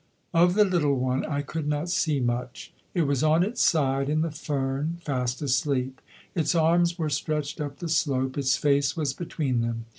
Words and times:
Of 0.33 0.55
the 0.55 0.65
little 0.65 0.97
one 0.97 1.23
I 1.27 1.43
could 1.43 1.67
not 1.67 1.87
see 1.87 2.19
much. 2.19 2.73
It 2.95 3.03
was 3.03 3.21
on 3.21 3.43
its 3.43 3.61
side 3.61 4.09
in 4.09 4.21
the 4.21 4.31
fern, 4.31 4.97
fast 4.99 5.43
asleep. 5.43 6.01
Its 6.33 6.55
arms 6.55 6.97
were 6.97 7.11
stretched 7.11 7.61
up 7.61 7.77
the 7.77 7.87
slope, 7.87 8.35
its 8.35 8.57
face 8.57 8.97
was 8.97 9.13
between 9.13 9.61
them. 9.61 9.85